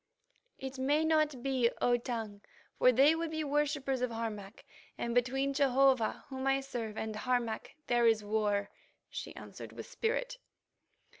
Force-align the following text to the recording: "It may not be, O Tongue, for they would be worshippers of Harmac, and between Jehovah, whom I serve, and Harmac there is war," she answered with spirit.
"It 0.57 0.79
may 0.79 1.05
not 1.05 1.43
be, 1.43 1.69
O 1.79 1.95
Tongue, 1.95 2.41
for 2.79 2.91
they 2.91 3.13
would 3.13 3.29
be 3.29 3.43
worshippers 3.43 4.01
of 4.01 4.09
Harmac, 4.09 4.65
and 4.97 5.13
between 5.13 5.53
Jehovah, 5.53 6.25
whom 6.29 6.47
I 6.47 6.61
serve, 6.61 6.97
and 6.97 7.15
Harmac 7.15 7.75
there 7.85 8.07
is 8.07 8.23
war," 8.23 8.71
she 9.11 9.35
answered 9.35 9.71
with 9.73 9.85
spirit. 9.85 10.39